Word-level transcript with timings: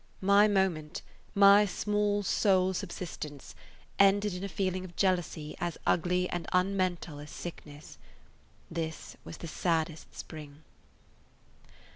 My 0.21 0.47
moment, 0.47 1.03
my 1.35 1.63
small 1.67 2.23
sole 2.23 2.69
[Page 2.73 2.77
128] 2.81 2.81
subsistence, 2.81 3.55
ended 3.99 4.33
in 4.33 4.43
a 4.43 4.49
feeling 4.49 4.83
of 4.83 4.95
jealousy 4.95 5.55
as 5.59 5.77
ugly 5.85 6.27
and 6.31 6.47
unmental 6.51 7.19
as 7.21 7.29
sickness. 7.29 7.99
This 8.71 9.15
was 9.23 9.37
the 9.37 9.47
saddest 9.47 10.15
spring. 10.15 10.63